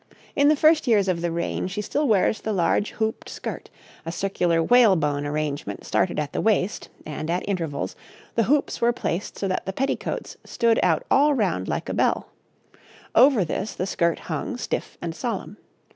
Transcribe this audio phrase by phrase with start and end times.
[0.35, 3.69] In the first years of the reign she still wears the large hoop skirt,
[4.03, 7.95] a circular whalebone arrangement started at the waist, and, at intervals,
[8.33, 12.31] the hoops were placed so that the petticoat stood out all round like a bell;
[13.13, 15.57] over this the skirt hung stiff and solemn.